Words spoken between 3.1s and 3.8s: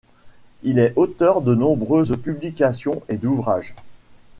d'ouvrages.